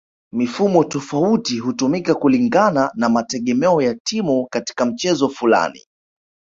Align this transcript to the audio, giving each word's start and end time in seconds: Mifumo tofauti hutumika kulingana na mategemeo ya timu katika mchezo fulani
Mifumo 0.33 0.83
tofauti 0.83 1.59
hutumika 1.59 2.15
kulingana 2.15 2.91
na 2.95 3.09
mategemeo 3.09 3.81
ya 3.81 3.95
timu 4.05 4.47
katika 4.51 4.85
mchezo 4.85 5.29
fulani 5.29 5.85